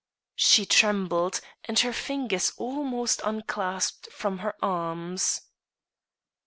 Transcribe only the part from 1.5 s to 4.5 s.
and her fingers almost unclasped from